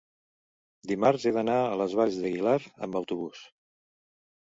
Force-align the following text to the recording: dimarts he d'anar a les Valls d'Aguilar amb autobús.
dimarts 0.91 1.25
he 1.27 1.33
d'anar 1.35 1.57
a 1.65 1.75
les 1.81 1.93
Valls 1.99 2.17
d'Aguilar 2.21 2.55
amb 2.87 2.99
autobús. 3.01 3.43